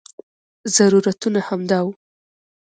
[0.77, 1.91] ضرورتونه همدا وو.